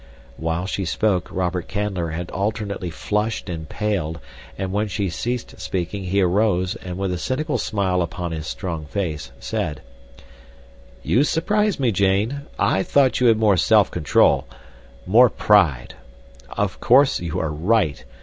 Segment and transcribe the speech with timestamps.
[0.35, 4.19] While she spoke Robert Canler had alternately flushed and paled,
[4.57, 8.85] and when she ceased speaking he arose, and with a cynical smile upon his strong
[8.87, 9.83] face, said:
[11.03, 12.47] "You surprise me, Jane.
[12.57, 15.93] I thought you had more self control—more pride.
[16.49, 18.03] Of course you are right.